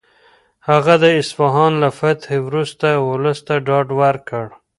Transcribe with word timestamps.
هغه 0.69 0.93
د 1.03 1.05
اصفهان 1.21 1.71
له 1.83 1.89
فتحې 1.99 2.37
وروسته 2.47 2.87
ولس 3.09 3.39
ته 3.47 3.53
ډاډ 3.67 3.87
ورکړ. 4.01 4.45